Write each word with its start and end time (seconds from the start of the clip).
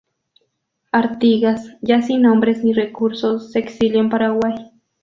Artigas, 0.91 1.77
ya 1.81 2.01
sin 2.01 2.25
hombres 2.25 2.63
ni 2.63 2.73
recursos, 2.73 3.51
se 3.51 3.59
exilió 3.59 3.99
en 4.01 4.09
Paraguay. 4.09 4.71